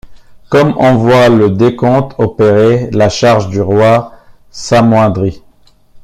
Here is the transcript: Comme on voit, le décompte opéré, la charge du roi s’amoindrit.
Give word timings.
Comme 0.49 0.73
on 0.79 0.95
voit, 0.95 1.29
le 1.29 1.51
décompte 1.51 2.15
opéré, 2.17 2.89
la 2.89 3.07
charge 3.07 3.49
du 3.49 3.61
roi 3.61 4.13
s’amoindrit. 4.49 5.43